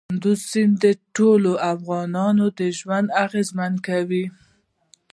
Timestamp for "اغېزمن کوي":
3.25-4.25